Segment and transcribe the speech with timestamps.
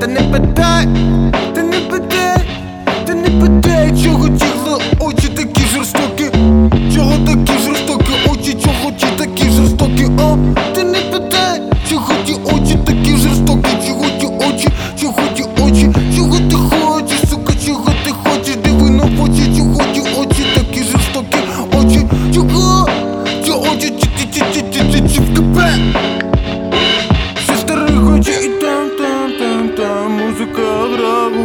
[0.00, 0.88] Та не питай,
[1.54, 2.40] та не питай,
[3.06, 4.44] та не питай, чого ті
[5.00, 6.24] очі такі жорстокі,
[6.94, 10.36] чого такі жорстокі, очі, чого ті такі жорстокі, а
[10.74, 14.68] ти не питай, чого ті очі такі жорстокі, чого ті очі,
[15.00, 20.00] чого ті очі, чого ти хочеш, сука, чого ти хочеш, диви на очі, чого ті
[20.00, 21.38] очі такі жорстокі,
[21.78, 22.88] очі, чого,
[23.44, 26.09] ті очі, ті ті ті ті ті ті ті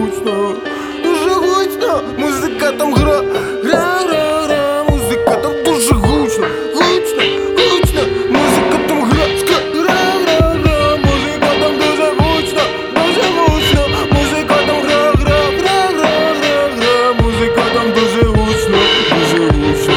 [0.06, 0.56] гучно
[1.04, 2.04] Дуже гучно.
[2.18, 3.22] Музика там гра,
[3.64, 6.48] гра, гра, гра Музика там дуже гучно.
[6.74, 7.24] Гучно,
[7.58, 8.02] гучно.
[8.30, 9.26] Музика там гра,
[9.74, 12.62] гра, гра, гра Музика там дуже гучно
[12.96, 13.82] Дуже гучно.
[14.12, 18.78] Музика там гра, гра, гра, гра, гра, гра Музика там дуже гучно
[19.12, 19.96] Дуже гучно.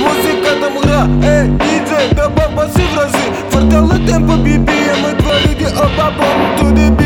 [0.00, 3.24] Музика там гра, ей, діджей, да баба си в рази.
[3.50, 7.05] Квартали темпо BPM, два люди обабом Туди біт,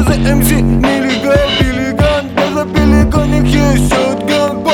[0.00, 4.72] это за МС, нелегал, билиган Да за пеликан их есть шотган, ба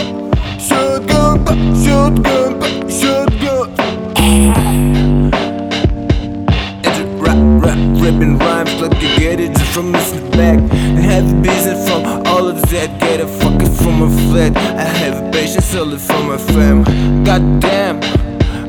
[0.61, 3.71] Шотган, ба, шотган, ба, шотган
[6.85, 10.59] It's a rap, rap, ripping rhymes like you get it just from listening back.
[10.59, 14.57] And have a business from all of that, get it fucking from a flat.
[14.57, 16.85] I have patience solid from my fam.
[17.25, 18.01] Goddamn,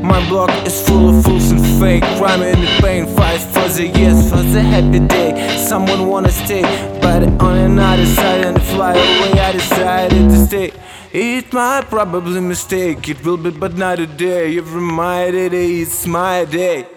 [0.01, 2.03] my block is full of fools and fake.
[2.17, 5.57] Crime in the pain, fight for the yes, for the happy day.
[5.57, 6.63] Someone wanna stay,
[7.01, 9.39] but on another side and fly away.
[9.39, 10.71] I decided to stay.
[11.13, 14.57] It might probably mistake, it will be, but not today.
[14.57, 16.87] Every my day, it's my day.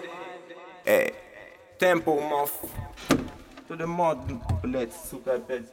[0.85, 1.13] Эй,
[1.77, 2.51] темпо, маф.
[3.67, 4.17] To the mod,
[4.63, 5.65] блять, сука, опять.